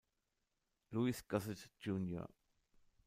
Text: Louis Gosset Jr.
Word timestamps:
Louis 0.93 1.21
Gosset 1.29 1.69
Jr. 1.79 2.25